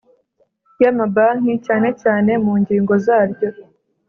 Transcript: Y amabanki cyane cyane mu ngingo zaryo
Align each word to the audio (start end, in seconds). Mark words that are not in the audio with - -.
Y 0.81 0.83
amabanki 0.91 1.53
cyane 1.65 1.89
cyane 2.01 2.31
mu 2.43 2.53
ngingo 2.61 2.93
zaryo 3.05 3.49